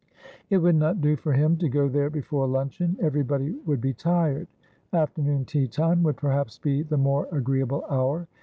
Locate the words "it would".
0.49-0.77